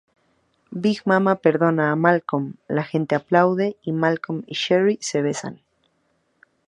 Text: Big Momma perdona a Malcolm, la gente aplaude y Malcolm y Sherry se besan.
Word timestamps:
Big 0.83 0.99
Momma 1.11 1.35
perdona 1.47 1.85
a 1.91 1.95
Malcolm, 1.95 2.55
la 2.69 2.83
gente 2.83 3.13
aplaude 3.13 3.77
y 3.83 3.91
Malcolm 3.91 4.41
y 4.47 4.55
Sherry 4.55 4.97
se 4.99 5.21
besan. 5.21 5.61